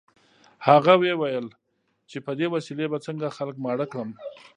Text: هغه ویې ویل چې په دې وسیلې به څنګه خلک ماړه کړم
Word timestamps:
هغه 0.67 0.93
ویې 0.99 1.15
ویل 1.17 1.47
چې 2.09 2.17
په 2.25 2.31
دې 2.39 2.47
وسیلې 2.53 2.85
به 2.91 2.97
څنګه 3.07 3.35
خلک 3.37 3.55
ماړه 3.65 3.85
کړم 3.91 4.09